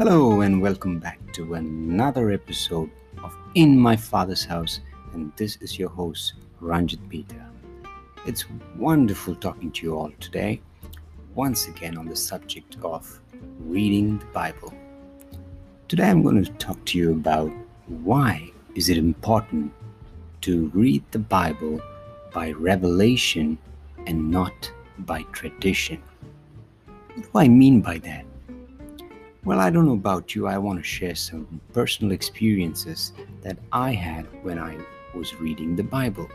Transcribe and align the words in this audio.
Hello, 0.00 0.40
and 0.40 0.62
welcome 0.62 0.98
back 0.98 1.20
to 1.34 1.52
another 1.52 2.30
episode 2.30 2.90
of 3.22 3.36
In 3.54 3.78
My 3.78 3.96
Father's 3.96 4.46
House. 4.46 4.80
And 5.12 5.30
this 5.36 5.58
is 5.60 5.78
your 5.78 5.90
host, 5.90 6.32
Ranjit 6.58 7.06
Peter. 7.10 7.44
It's 8.26 8.46
wonderful 8.78 9.34
talking 9.34 9.70
to 9.72 9.82
you 9.86 9.94
all 9.94 10.10
today, 10.18 10.62
once 11.34 11.68
again 11.68 11.98
on 11.98 12.06
the 12.06 12.16
subject 12.16 12.78
of 12.82 13.20
reading 13.58 14.16
the 14.16 14.24
Bible. 14.32 14.72
Today 15.88 16.08
I'm 16.08 16.22
going 16.22 16.42
to 16.42 16.50
talk 16.52 16.82
to 16.86 16.98
you 16.98 17.12
about 17.12 17.52
why 17.88 18.50
is 18.74 18.88
it 18.88 18.96
important 18.96 19.70
to 20.40 20.70
read 20.72 21.04
the 21.10 21.18
Bible 21.18 21.78
by 22.32 22.52
revelation 22.52 23.58
and 24.06 24.30
not 24.30 24.72
by 25.00 25.24
tradition. 25.32 26.02
What 27.16 27.32
do 27.34 27.38
I 27.38 27.48
mean 27.48 27.82
by 27.82 27.98
that? 27.98 28.24
Well, 29.42 29.58
I 29.58 29.70
don't 29.70 29.86
know 29.86 29.94
about 29.94 30.34
you. 30.34 30.46
I 30.46 30.58
want 30.58 30.80
to 30.80 30.84
share 30.84 31.14
some 31.14 31.62
personal 31.72 32.12
experiences 32.12 33.14
that 33.40 33.56
I 33.72 33.92
had 33.92 34.26
when 34.44 34.58
I 34.58 34.76
was 35.14 35.34
reading 35.40 35.74
the 35.74 35.82
Bible. 35.82 36.28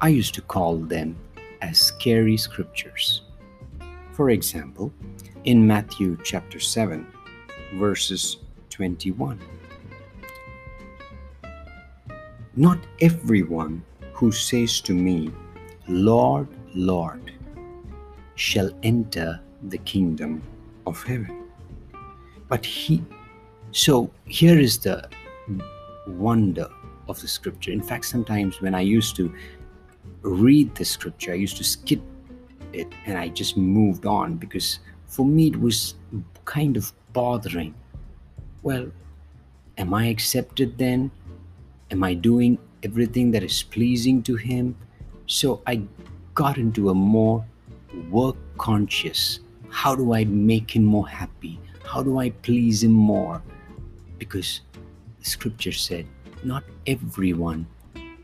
I 0.00 0.08
used 0.08 0.32
to 0.34 0.42
call 0.42 0.76
them 0.76 1.16
as 1.60 1.76
scary 1.76 2.36
scriptures. 2.36 3.22
For 4.12 4.30
example, 4.30 4.92
in 5.42 5.66
Matthew 5.66 6.16
chapter 6.22 6.60
7, 6.60 7.04
verses 7.74 8.36
21. 8.70 9.40
Not 12.54 12.78
everyone 13.00 13.82
who 14.12 14.30
says 14.30 14.80
to 14.82 14.94
me, 14.94 15.32
Lord, 15.88 16.46
Lord, 16.76 17.32
shall 18.36 18.70
enter 18.84 19.40
the 19.64 19.78
kingdom 19.78 20.44
of 20.86 21.02
heaven 21.02 21.43
but 22.48 22.64
he, 22.64 23.02
so 23.72 24.10
here 24.26 24.58
is 24.58 24.78
the 24.78 25.08
wonder 26.06 26.68
of 27.08 27.20
the 27.20 27.28
scripture. 27.28 27.72
In 27.72 27.82
fact, 27.82 28.04
sometimes 28.04 28.60
when 28.60 28.74
I 28.74 28.80
used 28.80 29.16
to 29.16 29.34
read 30.22 30.74
the 30.74 30.84
scripture, 30.84 31.32
I 31.32 31.36
used 31.36 31.56
to 31.58 31.64
skip 31.64 32.00
it 32.72 32.88
and 33.06 33.16
I 33.16 33.28
just 33.28 33.56
moved 33.56 34.06
on 34.06 34.36
because 34.36 34.80
for 35.06 35.24
me 35.24 35.48
it 35.48 35.60
was 35.60 35.94
kind 36.44 36.76
of 36.76 36.92
bothering. 37.12 37.74
Well, 38.62 38.90
am 39.78 39.94
I 39.94 40.06
accepted 40.06 40.78
then? 40.78 41.10
Am 41.90 42.02
I 42.02 42.14
doing 42.14 42.58
everything 42.82 43.30
that 43.32 43.42
is 43.42 43.62
pleasing 43.62 44.22
to 44.24 44.36
Him? 44.36 44.76
So 45.26 45.62
I 45.66 45.82
got 46.34 46.58
into 46.58 46.90
a 46.90 46.94
more 46.94 47.44
work 48.10 48.36
conscious. 48.58 49.40
How 49.68 49.94
do 49.94 50.14
I 50.14 50.24
make 50.24 50.74
Him 50.74 50.84
more 50.84 51.08
happy? 51.08 51.60
How 51.84 52.02
do 52.02 52.18
I 52.18 52.30
please 52.30 52.82
Him 52.82 52.92
more? 52.92 53.42
Because 54.18 54.62
the 55.20 55.24
scripture 55.24 55.72
said, 55.72 56.06
Not 56.42 56.64
everyone 56.86 57.66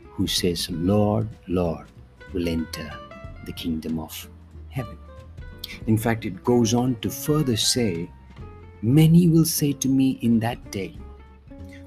who 0.09 0.27
says, 0.27 0.69
Lord, 0.69 1.29
Lord, 1.47 1.87
will 2.33 2.47
enter 2.47 2.91
the 3.45 3.53
kingdom 3.53 3.99
of 3.99 4.29
heaven. 4.69 4.97
In 5.87 5.97
fact, 5.97 6.25
it 6.25 6.43
goes 6.43 6.73
on 6.73 6.95
to 7.01 7.09
further 7.09 7.57
say, 7.57 8.09
Many 8.81 9.29
will 9.29 9.45
say 9.45 9.73
to 9.73 9.87
me 9.87 10.17
in 10.21 10.39
that 10.39 10.71
day, 10.71 10.97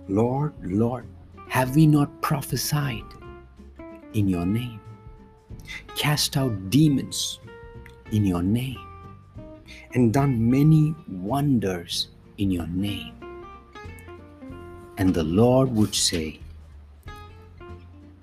Lord, 0.08 0.52
Lord, 0.62 1.06
have 1.48 1.74
we 1.74 1.86
not 1.86 2.22
prophesied 2.22 3.04
in 4.12 4.28
your 4.28 4.46
name? 4.46 4.80
Cast 5.96 6.36
out 6.36 6.70
demons 6.70 7.40
in 8.12 8.24
your 8.24 8.42
name? 8.42 8.93
And 9.94 10.12
done 10.12 10.50
many 10.50 10.94
wonders 11.08 12.08
in 12.38 12.50
your 12.50 12.66
name. 12.66 13.14
And 14.96 15.12
the 15.12 15.24
Lord 15.24 15.74
would 15.74 15.94
say, 15.94 16.40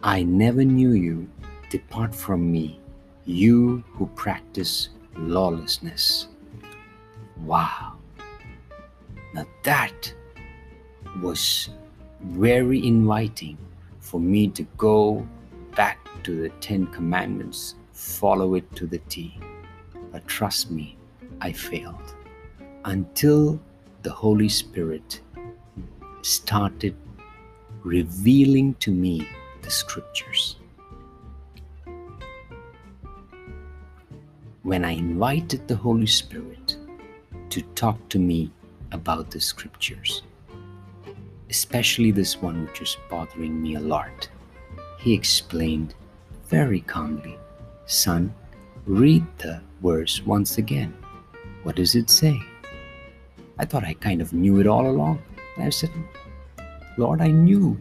I 0.03 0.24
never 0.24 0.63
knew 0.63 0.91
you. 0.91 1.30
Depart 1.69 2.13
from 2.13 2.51
me, 2.51 2.80
you 3.25 3.84
who 3.94 4.07
practice 4.07 4.90
lawlessness. 5.16 6.28
Wow. 7.46 7.94
Now 9.34 9.46
that 9.63 10.13
was 11.22 11.69
very 12.22 12.85
inviting 12.85 13.57
for 14.00 14.19
me 14.19 14.47
to 14.50 14.63
go 14.78 15.28
back 15.75 16.00
to 16.24 16.41
the 16.41 16.50
Ten 16.59 16.88
Commandments, 16.88 17.75
follow 17.94 18.56
it 18.56 18.75
to 18.75 18.85
the 18.85 19.00
T. 19.09 19.40
But 20.12 20.28
trust 20.28 20.72
me, 20.72 20.97
I 21.44 21.52
failed 21.52 22.16
until 22.85 23.59
the 24.03 24.12
Holy 24.12 24.47
Spirit 24.47 25.22
started 26.22 26.96
revealing 27.84 28.75
to 28.75 28.91
me 28.91 29.28
the 29.63 29.72
scriptures. 29.72 30.57
When 34.62 34.85
I 34.85 34.91
invited 34.91 35.68
the 35.68 35.75
Holy 35.75 36.06
Spirit 36.06 36.78
to 37.50 37.62
talk 37.74 37.97
to 38.09 38.19
me 38.19 38.51
about 38.91 39.31
the 39.31 39.41
scriptures, 39.41 40.22
especially 41.50 42.12
this 42.12 42.40
one 42.40 42.66
which 42.66 42.81
was 42.81 42.97
bothering 43.09 43.59
me 43.59 43.75
a 43.75 43.80
lot, 43.80 44.30
he 45.00 45.16
explained 45.16 45.96
very 46.47 46.81
calmly, 46.81 47.35
Son, 47.88 48.31
read 48.85 49.25
the 49.40 49.59
verse 49.81 50.24
once 50.24 50.59
again. 50.59 50.94
What 51.64 51.76
does 51.76 51.94
it 51.96 52.10
say? 52.10 52.42
I 53.60 53.66
thought 53.66 53.84
I 53.84 53.94
kind 53.94 54.22
of 54.22 54.34
knew 54.34 54.60
it 54.60 54.68
all 54.68 54.88
along. 54.90 55.22
And 55.56 55.66
I 55.66 55.70
said, 55.70 55.92
Lord, 56.98 57.22
I 57.22 57.28
knew. 57.28 57.78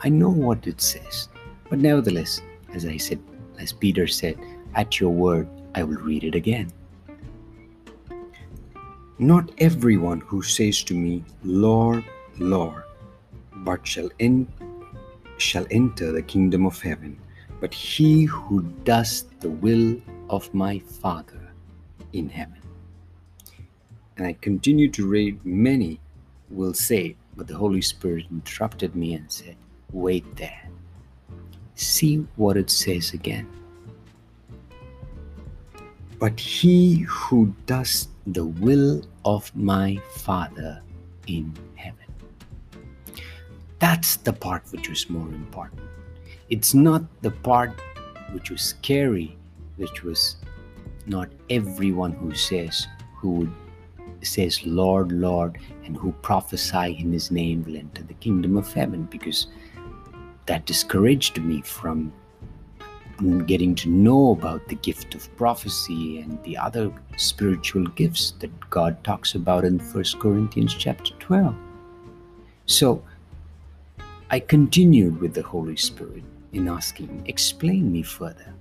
I 0.00 0.08
know 0.08 0.30
what 0.30 0.66
it 0.66 0.80
says. 0.80 1.28
But 1.68 1.80
nevertheless, 1.80 2.40
as 2.72 2.86
I 2.86 2.96
said, 2.96 3.20
as 3.58 3.72
Peter 3.72 4.06
said, 4.06 4.38
at 4.74 5.00
your 5.00 5.10
word, 5.10 5.48
I 5.74 5.82
will 5.82 5.98
read 5.98 6.24
it 6.24 6.34
again. 6.34 6.72
Not 9.18 9.50
everyone 9.58 10.20
who 10.20 10.42
says 10.42 10.82
to 10.84 10.94
me, 10.94 11.24
Lord, 11.42 12.04
Lord, 12.38 12.84
but 13.56 13.86
shall, 13.86 14.08
en- 14.20 14.50
shall 15.36 15.66
enter 15.70 16.12
the 16.12 16.22
kingdom 16.22 16.64
of 16.64 16.80
heaven, 16.80 17.18
but 17.60 17.74
he 17.74 18.24
who 18.24 18.62
does 18.84 19.24
the 19.40 19.50
will 19.50 20.00
of 20.30 20.52
my 20.54 20.78
Father 20.78 21.50
in 22.12 22.28
heaven 22.28 22.57
and 24.18 24.26
I 24.26 24.32
continue 24.40 24.90
to 24.90 25.06
read, 25.06 25.44
many 25.46 26.00
will 26.50 26.74
say, 26.74 27.16
but 27.36 27.46
the 27.46 27.56
Holy 27.56 27.80
Spirit 27.80 28.26
interrupted 28.32 28.96
me 28.96 29.14
and 29.14 29.30
said, 29.30 29.56
Wait 29.92 30.36
there. 30.36 30.68
See 31.76 32.26
what 32.34 32.56
it 32.56 32.68
says 32.68 33.12
again. 33.12 33.48
But 36.18 36.40
he 36.40 37.06
who 37.08 37.54
does 37.66 38.08
the 38.26 38.44
will 38.44 39.02
of 39.24 39.54
my 39.54 40.02
Father 40.10 40.82
in 41.28 41.56
heaven. 41.76 42.04
That's 43.78 44.16
the 44.16 44.32
part 44.32 44.64
which 44.72 44.88
was 44.88 45.08
more 45.08 45.28
important. 45.28 45.82
It's 46.50 46.74
not 46.74 47.04
the 47.22 47.30
part 47.30 47.80
which 48.32 48.50
was 48.50 48.62
scary, 48.62 49.36
which 49.76 50.02
was 50.02 50.36
not 51.06 51.28
everyone 51.50 52.12
who 52.12 52.34
says 52.34 52.88
who 53.14 53.30
would 53.30 53.52
says, 54.26 54.64
Lord, 54.64 55.12
Lord, 55.12 55.58
and 55.84 55.96
who 55.96 56.12
prophesy 56.22 56.96
in 56.98 57.12
his 57.12 57.30
name 57.30 57.64
will 57.64 57.76
enter 57.76 58.02
the 58.02 58.14
kingdom 58.14 58.56
of 58.56 58.72
heaven, 58.72 59.04
because 59.04 59.46
that 60.46 60.66
discouraged 60.66 61.40
me 61.40 61.60
from 61.62 62.12
getting 63.46 63.74
to 63.74 63.88
know 63.88 64.30
about 64.30 64.68
the 64.68 64.76
gift 64.76 65.14
of 65.14 65.36
prophecy 65.36 66.20
and 66.20 66.42
the 66.44 66.56
other 66.56 66.92
spiritual 67.16 67.84
gifts 67.88 68.32
that 68.38 68.70
God 68.70 69.02
talks 69.02 69.34
about 69.34 69.64
in 69.64 69.78
1 69.78 70.04
Corinthians 70.20 70.72
chapter 70.74 71.12
12. 71.18 71.54
So 72.66 73.02
I 74.30 74.38
continued 74.40 75.20
with 75.20 75.34
the 75.34 75.42
Holy 75.42 75.76
Spirit 75.76 76.22
in 76.52 76.68
asking, 76.68 77.24
explain 77.26 77.90
me 77.90 78.02
further. 78.02 78.54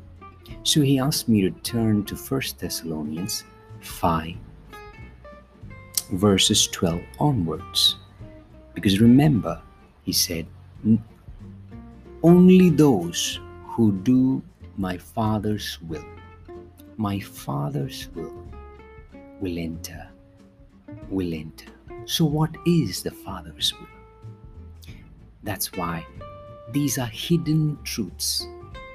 So 0.63 0.81
he 0.81 0.97
asked 0.97 1.29
me 1.29 1.41
to 1.41 1.51
turn 1.61 2.03
to 2.05 2.15
1 2.15 2.41
Thessalonians 2.57 3.43
5 3.81 4.35
verses 6.11 6.67
12 6.67 7.01
onwards. 7.19 7.97
Because 8.73 8.99
remember, 8.99 9.61
he 10.03 10.13
said, 10.13 10.45
only 12.23 12.69
those 12.69 13.39
who 13.65 13.91
do 13.91 14.41
my 14.77 14.97
Father's 14.97 15.79
will, 15.81 16.05
my 16.97 17.19
Father's 17.19 18.09
will, 18.15 18.33
will 19.39 19.57
enter, 19.57 20.07
will 21.09 21.33
enter. 21.33 21.71
So, 22.05 22.25
what 22.25 22.55
is 22.65 23.03
the 23.03 23.11
Father's 23.11 23.73
will? 23.73 24.93
That's 25.43 25.71
why 25.73 26.05
these 26.71 26.97
are 26.97 27.07
hidden 27.07 27.77
truths, 27.83 28.47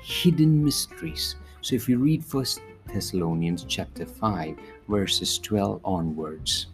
hidden 0.03 0.65
mysteries. 0.65 1.37
So, 1.61 1.75
if 1.75 1.89
you 1.89 1.99
read 1.99 2.25
First 2.25 2.61
Thessalonians 2.93 3.65
chapter 3.69 4.07
5, 4.07 4.57
verses 4.89 5.39
12 5.39 5.81
onwards, 5.85 6.69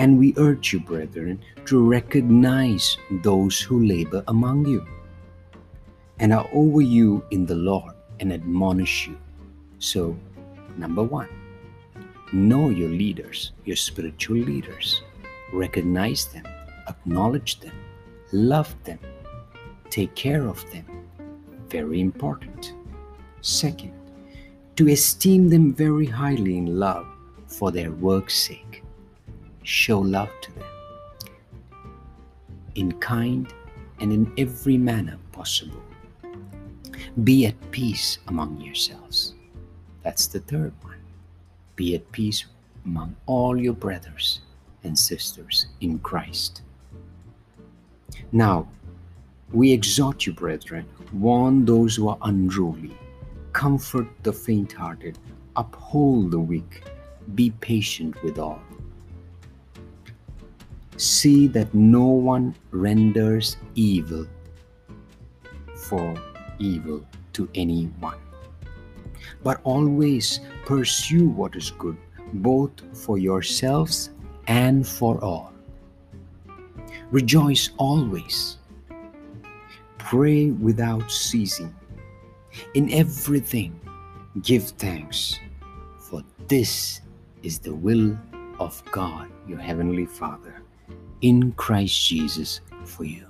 And 0.00 0.18
we 0.18 0.32
urge 0.38 0.72
you, 0.72 0.80
brethren, 0.80 1.42
to 1.66 1.78
recognize 1.78 2.96
those 3.22 3.60
who 3.60 3.84
labor 3.84 4.24
among 4.28 4.64
you 4.64 4.86
and 6.18 6.32
are 6.32 6.48
over 6.54 6.80
you 6.80 7.22
in 7.30 7.44
the 7.44 7.54
Lord 7.54 7.92
and 8.18 8.32
admonish 8.32 9.08
you. 9.08 9.18
So, 9.78 10.16
number 10.78 11.02
one, 11.02 11.28
know 12.32 12.70
your 12.70 12.88
leaders, 12.88 13.52
your 13.66 13.76
spiritual 13.76 14.38
leaders. 14.38 15.02
Recognize 15.52 16.24
them, 16.28 16.46
acknowledge 16.88 17.60
them, 17.60 17.74
love 18.32 18.74
them, 18.84 19.00
take 19.90 20.14
care 20.14 20.48
of 20.48 20.64
them. 20.72 20.86
Very 21.68 22.00
important. 22.00 22.72
Second, 23.42 23.92
to 24.76 24.88
esteem 24.88 25.50
them 25.50 25.74
very 25.74 26.06
highly 26.06 26.56
in 26.56 26.78
love 26.78 27.06
for 27.48 27.70
their 27.70 27.90
work's 27.90 28.38
sake. 28.38 28.82
Show 29.70 30.00
love 30.00 30.32
to 30.40 30.52
them 30.54 30.64
in 32.74 32.90
kind 32.98 33.46
and 34.00 34.12
in 34.12 34.32
every 34.36 34.76
manner 34.76 35.16
possible. 35.30 35.80
Be 37.22 37.46
at 37.46 37.70
peace 37.70 38.18
among 38.26 38.60
yourselves. 38.60 39.34
That's 40.02 40.26
the 40.26 40.40
third 40.40 40.72
one. 40.82 40.98
Be 41.76 41.94
at 41.94 42.10
peace 42.10 42.46
among 42.84 43.14
all 43.26 43.56
your 43.56 43.74
brothers 43.74 44.40
and 44.82 44.98
sisters 44.98 45.66
in 45.80 46.00
Christ. 46.00 46.62
Now, 48.32 48.66
we 49.52 49.70
exhort 49.72 50.26
you, 50.26 50.32
brethren, 50.32 50.84
warn 51.12 51.64
those 51.64 51.94
who 51.94 52.08
are 52.08 52.18
unruly, 52.22 52.96
comfort 53.52 54.08
the 54.24 54.32
faint 54.32 54.72
hearted, 54.72 55.16
uphold 55.54 56.32
the 56.32 56.40
weak, 56.40 56.82
be 57.36 57.50
patient 57.60 58.20
with 58.24 58.40
all. 58.40 58.60
See 61.00 61.46
that 61.56 61.72
no 61.72 62.04
one 62.04 62.54
renders 62.72 63.56
evil 63.74 64.26
for 65.74 66.14
evil 66.58 67.06
to 67.32 67.48
anyone, 67.54 68.18
but 69.42 69.62
always 69.64 70.40
pursue 70.66 71.26
what 71.26 71.56
is 71.56 71.70
good, 71.70 71.96
both 72.34 72.72
for 72.92 73.16
yourselves 73.16 74.10
and 74.46 74.86
for 74.86 75.16
all. 75.24 75.54
Rejoice 77.10 77.70
always. 77.78 78.58
Pray 79.96 80.50
without 80.50 81.10
ceasing. 81.10 81.74
In 82.74 82.92
everything, 82.92 83.80
give 84.42 84.64
thanks, 84.76 85.40
for 85.96 86.22
this 86.46 87.00
is 87.42 87.58
the 87.58 87.74
will 87.74 88.18
of 88.58 88.82
God, 88.92 89.30
your 89.48 89.58
Heavenly 89.58 90.04
Father, 90.04 90.60
in 91.22 91.52
Christ 91.52 92.06
Jesus 92.06 92.60
for 92.84 93.04
you. 93.04 93.26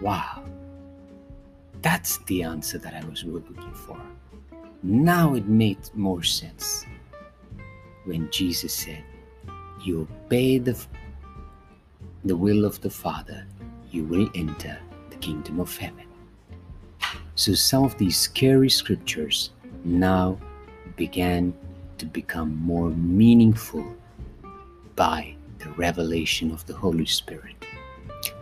Wow. 0.00 0.44
That's 1.82 2.18
the 2.26 2.42
answer 2.42 2.78
that 2.78 2.94
I 2.94 3.04
was 3.06 3.24
really 3.24 3.44
looking 3.48 3.72
for. 3.72 4.00
Now 4.82 5.34
it 5.34 5.46
made 5.46 5.78
more 5.94 6.22
sense 6.22 6.84
when 8.04 8.30
Jesus 8.30 8.72
said, 8.72 9.02
You 9.82 10.02
obey 10.02 10.58
the, 10.58 10.78
the 12.24 12.36
will 12.36 12.64
of 12.64 12.80
the 12.80 12.90
Father, 12.90 13.46
you 13.90 14.04
will 14.04 14.28
enter 14.34 14.78
the 15.10 15.16
kingdom 15.16 15.60
of 15.60 15.76
heaven. 15.76 16.04
So 17.34 17.54
some 17.54 17.84
of 17.84 17.96
these 17.98 18.16
scary 18.16 18.70
scriptures 18.70 19.50
now 19.84 20.38
began 20.96 21.54
to 21.98 22.06
become 22.06 22.56
more 22.56 22.90
meaningful 22.90 23.94
by 24.96 25.36
the 25.58 25.70
revelation 25.70 26.50
of 26.50 26.64
the 26.66 26.74
Holy 26.74 27.06
Spirit. 27.06 27.56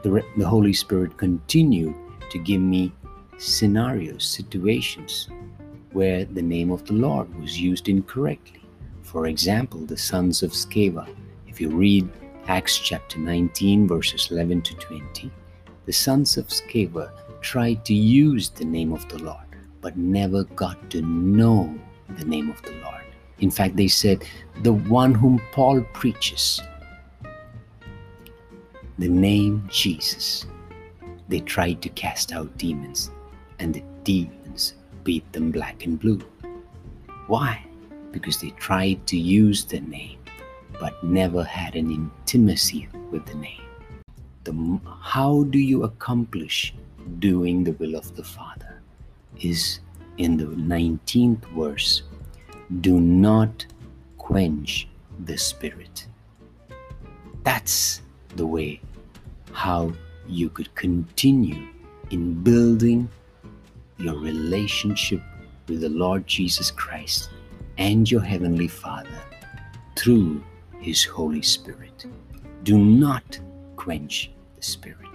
The, 0.03 0.11
re- 0.11 0.25
the 0.37 0.49
Holy 0.49 0.73
Spirit 0.73 1.17
continued 1.17 1.95
to 2.31 2.39
give 2.39 2.61
me 2.61 2.93
scenarios, 3.39 4.25
situations 4.25 5.29
where 5.93 6.25
the 6.25 6.43
name 6.43 6.71
of 6.71 6.85
the 6.85 6.93
Lord 6.93 7.35
was 7.41 7.61
used 7.61 7.89
incorrectly. 7.89 8.63
For 9.03 9.27
example, 9.27 9.81
the 9.81 9.97
sons 9.97 10.43
of 10.43 10.51
Sceva. 10.53 11.09
If 11.47 11.61
you 11.61 11.71
read 11.71 12.09
Acts 12.49 12.79
chapter 12.79 13.19
19, 13.19 13.89
verses 13.89 14.29
11 14.31 14.62
to 14.62 14.75
20, 14.75 15.31
the 15.87 15.93
sons 15.93 16.37
of 16.37 16.49
Sceva 16.49 17.11
tried 17.41 17.85
to 17.87 17.95
use 17.95 18.51
the 18.51 18.65
name 18.65 18.93
of 18.93 19.09
the 19.09 19.19
Lord, 19.23 19.47
but 19.81 19.97
never 19.97 20.45
got 20.45 20.91
to 20.91 21.01
know 21.03 21.75
the 22.19 22.25
name 22.25 22.51
of 22.51 22.61
the 22.62 22.73
Lord. 22.83 23.05
In 23.39 23.51
fact, 23.51 23.77
they 23.77 23.89
said, 23.89 24.25
The 24.62 24.73
one 24.73 25.15
whom 25.15 25.41
Paul 25.53 25.83
preaches, 25.93 26.61
the 28.99 29.09
name 29.09 29.69
Jesus. 29.71 30.47
They 31.29 31.41
tried 31.41 31.83
to 31.83 31.89
cast 31.91 32.33
out 32.33 32.57
demons, 32.57 33.11
and 33.59 33.75
the 33.75 33.83
demons 34.05 34.75
beat 35.05 35.31
them 35.33 35.51
black 35.51 35.85
and 35.85 35.99
blue. 35.99 36.21
Why? 37.27 37.65
Because 38.13 38.41
they 38.41 38.51
tried 38.51 39.07
to 39.09 39.17
use 39.17 39.65
the 39.65 39.81
name, 39.81 40.19
but 40.81 41.03
never 41.03 41.43
had 41.43 41.75
an 41.75 41.91
intimacy 41.91 42.89
with 43.11 43.27
the 43.27 43.35
name. 43.35 43.63
The, 44.45 44.81
how 45.01 45.43
do 45.45 45.59
you 45.59 45.83
accomplish 45.83 46.75
doing 47.19 47.65
the 47.65 47.73
will 47.73 47.97
of 47.97 48.15
the 48.17 48.25
Father? 48.25 48.81
Is 49.41 49.81
in 50.17 50.37
the 50.39 50.47
19th 50.47 51.45
verse 51.55 52.03
do 52.81 53.01
not 53.01 53.67
quench 54.17 54.89
the 55.25 55.37
Spirit. 55.37 56.07
That's 57.45 58.03
the 58.37 58.47
way 58.47 58.81
how 59.53 59.93
you 60.29 60.50
could 60.50 60.75
continue 60.75 61.69
in 62.11 62.43
building 62.43 63.09
your 63.99 64.19
relationship 64.19 65.23
with 65.69 65.81
the 65.81 65.88
Lord 65.88 66.27
Jesus 66.27 66.71
Christ 66.71 67.31
and 67.79 68.11
your 68.11 68.21
Heavenly 68.21 68.69
Father 68.69 69.23
through 69.97 70.43
His 70.79 71.05
Holy 71.05 71.43
Spirit. 71.43 72.06
Do 72.62 72.79
not 72.79 73.38
quench 73.77 74.31
the 74.56 74.62
Spirit. 74.62 75.09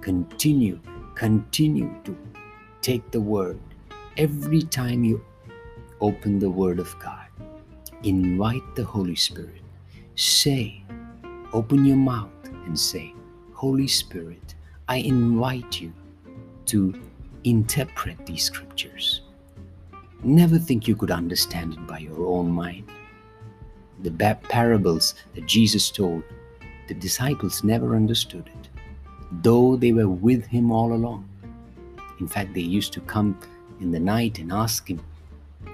Continue, 0.00 0.80
continue 1.14 1.94
to 2.04 2.16
take 2.80 3.10
the 3.10 3.20
Word 3.20 3.58
every 4.16 4.62
time 4.62 5.04
you 5.04 5.24
open 6.00 6.38
the 6.38 6.50
Word 6.50 6.78
of 6.78 6.94
God. 6.98 7.26
Invite 8.02 8.74
the 8.74 8.84
Holy 8.84 9.16
Spirit. 9.16 9.62
Say, 10.16 10.82
open 11.52 11.84
your 11.84 11.96
mouth 11.96 12.31
and 12.64 12.78
say, 12.78 13.14
Holy 13.52 13.88
Spirit, 13.88 14.54
I 14.88 14.96
invite 14.96 15.80
you 15.80 15.92
to 16.66 16.94
interpret 17.44 18.24
these 18.26 18.44
scriptures. 18.44 19.22
Never 20.22 20.58
think 20.58 20.86
you 20.86 20.94
could 20.94 21.10
understand 21.10 21.74
it 21.74 21.86
by 21.86 21.98
your 21.98 22.26
own 22.26 22.50
mind. 22.50 22.88
The 24.02 24.10
parables 24.48 25.14
that 25.34 25.46
Jesus 25.46 25.90
told, 25.90 26.22
the 26.88 26.94
disciples 26.94 27.64
never 27.64 27.96
understood 27.96 28.48
it, 28.48 28.68
though 29.42 29.76
they 29.76 29.92
were 29.92 30.08
with 30.08 30.44
him 30.46 30.70
all 30.70 30.92
along. 30.92 31.28
In 32.20 32.28
fact, 32.28 32.54
they 32.54 32.60
used 32.60 32.92
to 32.92 33.00
come 33.00 33.38
in 33.80 33.90
the 33.90 34.00
night 34.00 34.38
and 34.38 34.52
ask 34.52 34.88
him, 34.88 35.00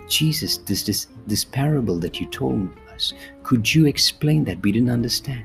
Jesus, 0.09 0.59
this, 0.59 0.83
this, 0.85 1.09
this 1.27 1.45
parable 1.45 1.99
that 1.99 2.21
you 2.21 2.27
told 2.27 2.71
us, 2.95 3.13
could 3.43 3.75
you 3.75 3.87
explain 3.87 4.45
that? 4.45 4.63
We 4.63 4.73
didn't 4.73 4.91
understand. 4.91 5.45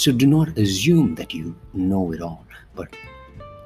So 0.00 0.12
do 0.12 0.26
not 0.26 0.56
assume 0.56 1.14
that 1.16 1.34
you 1.34 1.54
know 1.74 2.12
it 2.12 2.22
all, 2.22 2.46
but 2.74 2.88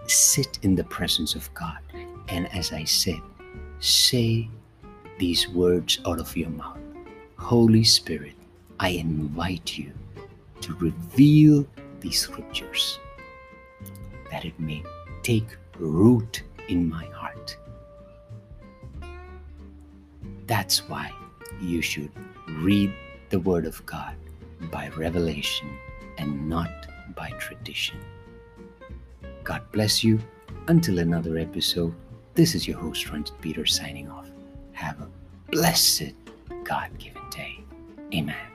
sit 0.08 0.58
in 0.62 0.74
the 0.74 0.82
presence 0.82 1.36
of 1.36 1.48
God. 1.54 1.78
And 2.26 2.52
as 2.52 2.72
I 2.72 2.82
said, 2.82 3.20
say 3.78 4.48
these 5.20 5.48
words 5.48 6.00
out 6.04 6.18
of 6.18 6.36
your 6.36 6.50
mouth 6.50 6.80
Holy 7.38 7.84
Spirit, 7.84 8.34
I 8.80 8.88
invite 8.88 9.78
you 9.78 9.92
to 10.62 10.74
reveal 10.78 11.64
these 12.00 12.18
scriptures 12.18 12.98
that 14.32 14.44
it 14.44 14.58
may 14.58 14.82
take 15.22 15.56
root 15.78 16.42
in 16.66 16.88
my 16.88 17.04
heart. 17.14 17.56
That's 20.48 20.88
why 20.88 21.12
you 21.60 21.80
should 21.80 22.10
read 22.58 22.92
the 23.30 23.38
Word 23.38 23.66
of 23.66 23.86
God 23.86 24.16
by 24.72 24.88
revelation 24.96 25.78
and 26.18 26.48
not 26.48 26.86
by 27.14 27.30
tradition. 27.38 27.98
God 29.42 29.62
bless 29.72 30.02
you. 30.02 30.18
Until 30.68 30.98
another 30.98 31.36
episode, 31.36 31.94
this 32.34 32.54
is 32.54 32.66
your 32.66 32.78
host, 32.78 33.10
Ranjit 33.10 33.38
Peter, 33.40 33.66
signing 33.66 34.10
off. 34.10 34.30
Have 34.72 35.00
a 35.00 35.10
blessed 35.50 36.14
God 36.64 36.90
given 36.98 37.28
day. 37.30 37.60
Amen. 38.14 38.53